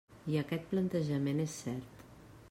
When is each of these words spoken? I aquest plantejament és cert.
I 0.35 0.37
aquest 0.39 0.63
plantejament 0.71 1.43
és 1.45 1.57
cert. 1.67 2.01